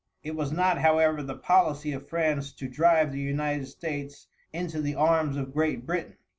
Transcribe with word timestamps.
It 0.23 0.35
was 0.35 0.51
not, 0.51 0.79
however, 0.79 1.21
the 1.21 1.35
policy 1.35 1.91
of 1.91 2.09
France 2.09 2.51
to 2.53 2.67
drive 2.67 3.11
the 3.11 3.19
United 3.19 3.67
States 3.67 4.25
into 4.51 4.81
the 4.81 4.95
arms 4.95 5.37
of 5.37 5.53
Great 5.53 5.85
Britain. 5.85 6.15